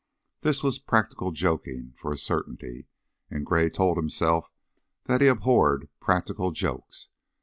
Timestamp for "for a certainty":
1.95-2.87